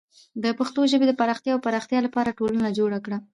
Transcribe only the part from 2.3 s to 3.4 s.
ټولنه جوړه کړه.